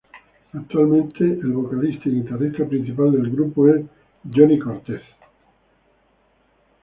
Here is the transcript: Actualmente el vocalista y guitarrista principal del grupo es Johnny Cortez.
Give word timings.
Actualmente 0.53 1.23
el 1.23 1.51
vocalista 1.51 2.09
y 2.09 2.13
guitarrista 2.23 2.65
principal 2.67 3.11
del 3.11 3.29
grupo 3.29 3.69
es 3.69 3.85
Johnny 4.35 4.57
Cortez. 4.57 5.03